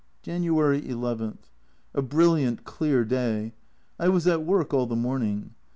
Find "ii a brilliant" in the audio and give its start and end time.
0.89-2.63